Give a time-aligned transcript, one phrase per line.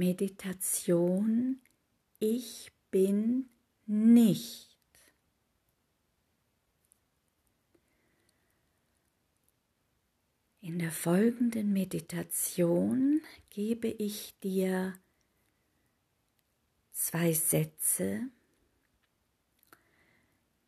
[0.00, 1.60] Meditation
[2.20, 3.50] Ich bin
[3.84, 4.78] nicht.
[10.62, 13.20] In der folgenden Meditation
[13.50, 14.94] gebe ich dir
[16.92, 18.22] zwei Sätze,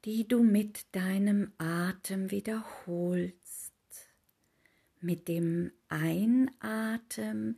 [0.04, 3.72] die du mit deinem Atem wiederholst.
[5.00, 7.56] Mit dem Einatmen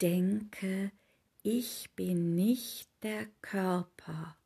[0.00, 0.92] denke,
[1.42, 4.36] ich bin nicht der Körper.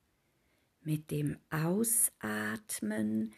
[0.83, 3.33] Mit dem Ausatmen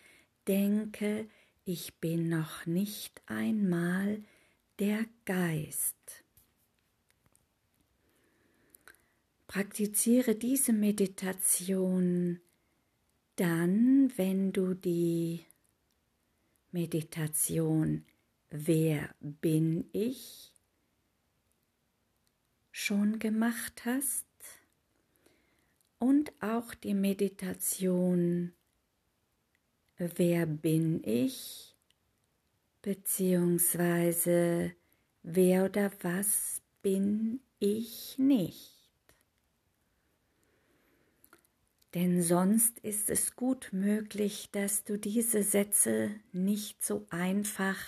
[0.47, 1.29] denke,
[1.65, 4.23] ich bin noch nicht einmal
[4.79, 6.25] der Geist.
[9.47, 12.41] Praktiziere diese Meditation
[13.37, 15.47] dann, wenn du die
[16.71, 18.05] Meditation
[18.51, 20.53] Wer bin ich
[22.81, 24.25] schon gemacht hast
[25.99, 28.53] und auch die Meditation
[29.97, 31.75] Wer bin ich
[32.83, 34.77] beziehungsweise
[35.25, 38.79] wer oder was bin ich nicht.
[41.95, 47.81] Denn sonst ist es gut möglich, dass du diese Sätze nicht so einfach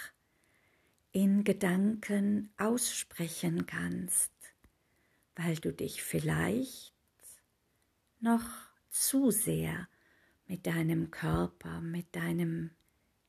[1.12, 4.32] in Gedanken aussprechen kannst,
[5.42, 6.92] weil du dich vielleicht
[8.20, 8.44] noch
[8.91, 9.88] zu sehr
[10.47, 12.72] mit deinem Körper, mit deinem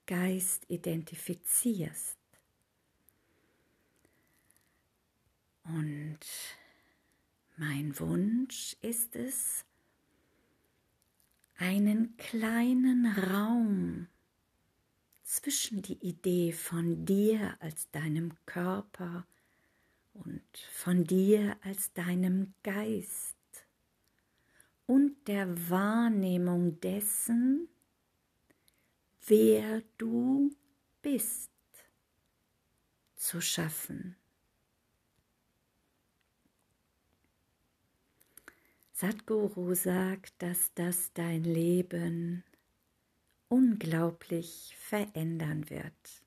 [0.08, 2.18] Geist identifizierst.
[5.64, 6.20] Und
[7.56, 9.64] mein Wunsch ist es,
[11.56, 14.08] einen kleinen Raum
[15.24, 19.26] zwischen die Idee von dir als deinem Körper
[20.14, 23.36] und von dir als deinem Geist
[24.86, 27.70] und der Wahrnehmung dessen,
[29.26, 30.56] wer du
[31.02, 31.50] bist,
[33.16, 34.16] zu schaffen.
[38.94, 42.44] Sadhguru sagt, dass das dein Leben
[43.48, 46.21] unglaublich verändern wird.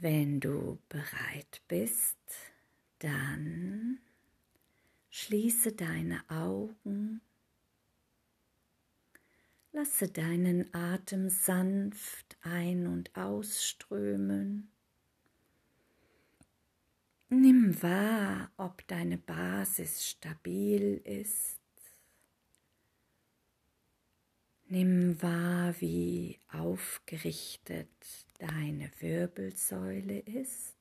[0.00, 2.16] Wenn du bereit bist,
[3.00, 3.98] dann
[5.10, 7.20] schließe deine Augen,
[9.72, 14.70] lasse deinen Atem sanft ein- und ausströmen
[17.32, 21.59] Nimm wahr, ob deine Basis stabil ist.
[24.72, 27.88] Nimm wahr, wie aufgerichtet
[28.38, 30.76] deine Wirbelsäule ist.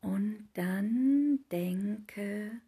[0.00, 2.62] Und dann denke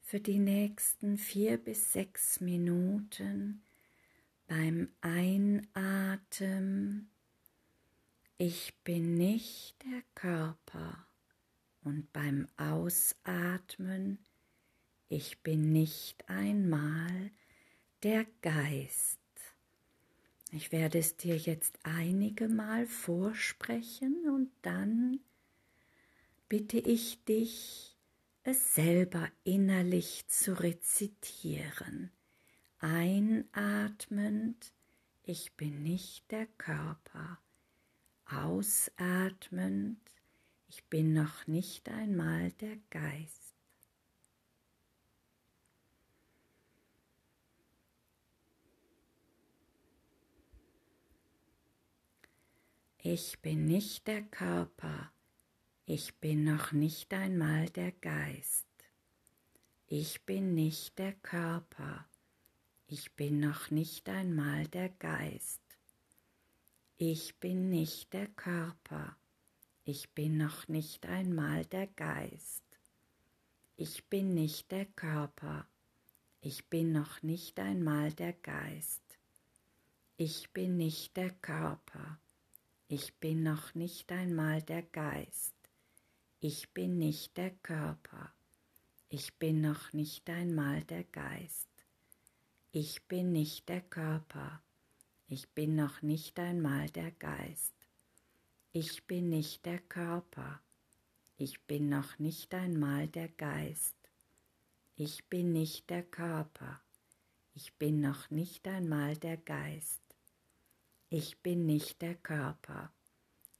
[0.00, 3.64] für die nächsten vier bis sechs Minuten
[4.46, 5.62] beim Einatmen,
[8.44, 11.06] ich bin nicht der Körper
[11.84, 14.18] und beim Ausatmen,
[15.08, 17.30] ich bin nicht einmal
[18.02, 19.20] der Geist.
[20.50, 25.20] Ich werde es dir jetzt einige Mal vorsprechen und dann
[26.48, 27.96] bitte ich dich,
[28.42, 32.10] es selber innerlich zu rezitieren.
[32.80, 34.72] Einatmend,
[35.22, 37.38] ich bin nicht der Körper.
[38.32, 39.98] Ausatmend,
[40.68, 43.54] ich bin noch nicht einmal der Geist.
[53.04, 55.12] Ich bin nicht der Körper.
[55.84, 58.68] Ich bin noch nicht einmal der Geist.
[59.88, 62.06] Ich bin nicht der Körper.
[62.86, 65.61] Ich bin noch nicht einmal der Geist.
[67.04, 69.16] Ich bin nicht der Körper.
[69.82, 72.62] Ich bin noch nicht einmal der Geist.
[73.76, 75.66] Ich bin nicht der Körper.
[76.42, 79.02] Ich bin noch nicht einmal der Geist.
[80.16, 82.20] Ich bin nicht der Körper.
[82.86, 85.56] Ich bin noch nicht einmal der Geist.
[86.38, 88.32] Ich bin nicht der Körper.
[89.08, 91.68] Ich bin noch nicht einmal der Geist.
[92.70, 94.62] Ich bin nicht der Körper.
[95.34, 97.72] Ich bin noch nicht einmal der Geist.
[98.74, 100.60] Ich bin nicht der Körper.
[101.38, 103.96] Ich bin noch nicht einmal der Geist.
[104.94, 106.82] Ich bin nicht der Körper.
[107.54, 110.02] Ich bin noch nicht einmal der Geist.
[111.08, 112.92] Ich bin nicht der Körper.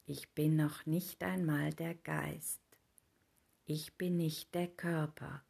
[0.05, 2.61] Ich bin noch nicht einmal der Geist.
[3.65, 5.43] Ich bin nicht der Körper.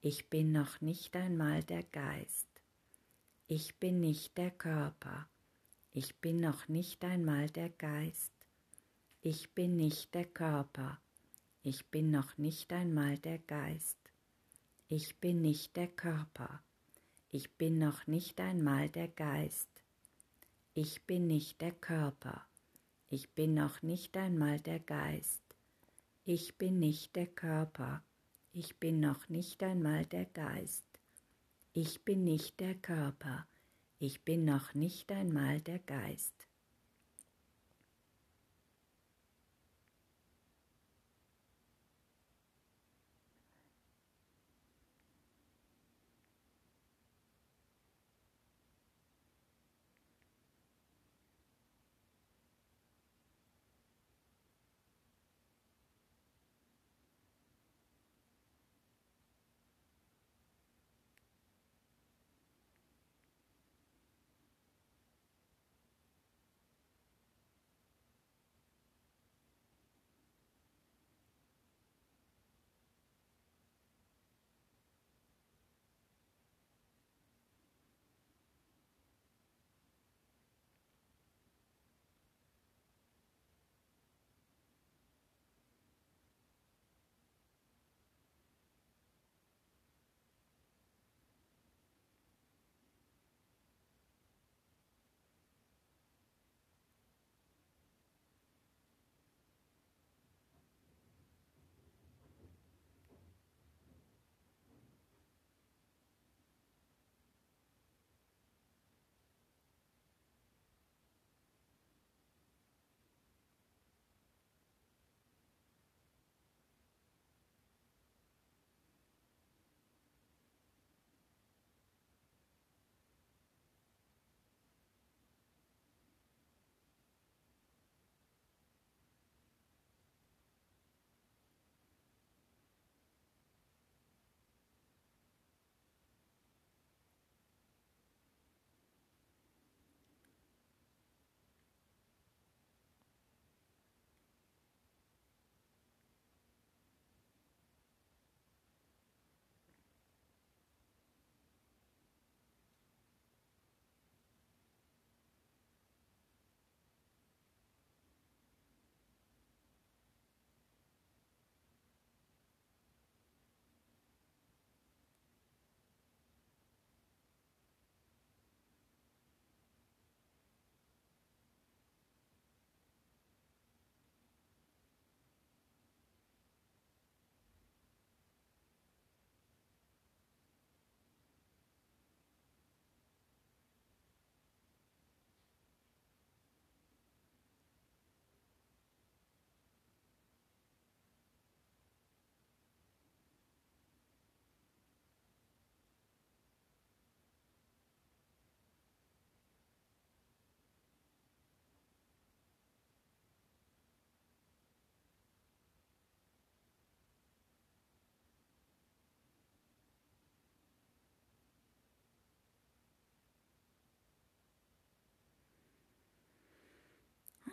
[0.00, 2.48] Ich bin noch nicht einmal der Geist.
[3.46, 5.28] Ich bin nicht der Körper.
[5.94, 8.32] Ich bin noch nicht einmal der Geist.
[9.20, 10.98] Ich bin nicht der Körper.
[11.62, 13.98] Ich bin noch nicht einmal der Geist.
[14.88, 16.62] Ich bin nicht der Körper.
[17.30, 19.68] Ich bin noch nicht einmal der Geist.
[20.72, 22.46] Ich bin nicht der Körper.
[23.10, 25.42] Ich bin noch nicht einmal der Geist.
[26.24, 28.02] Ich bin nicht der Körper.
[28.54, 30.86] Ich bin noch nicht einmal der Geist.
[31.74, 33.46] Ich bin nicht der Körper.
[34.04, 36.41] Ich bin noch nicht einmal der Geist.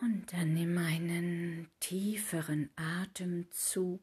[0.00, 4.00] Und dann nimm einen tieferen Atemzug.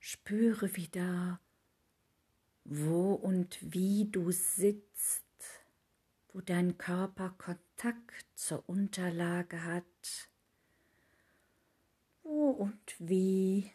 [0.00, 1.40] Spüre wieder,
[2.64, 5.24] wo und wie du sitzt,
[6.32, 10.30] wo dein Körper Kontakt zur Unterlage hat,
[12.22, 13.70] wo und wie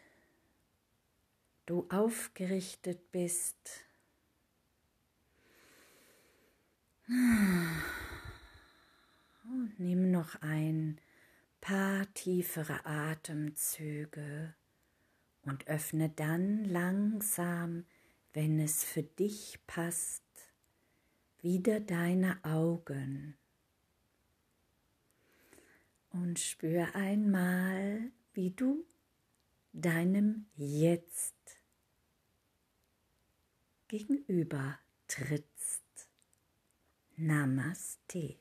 [1.68, 3.86] du aufgerichtet bist.
[9.52, 11.02] Und nimm noch ein
[11.60, 14.54] paar tiefere Atemzüge
[15.42, 17.86] und öffne dann langsam,
[18.34, 20.22] wenn es für dich passt,
[21.42, 23.36] wieder deine Augen.
[26.12, 28.86] Und spür einmal, wie du
[29.74, 31.60] deinem Jetzt
[33.88, 34.78] gegenüber
[35.08, 36.08] trittst.
[37.16, 38.38] Namaste.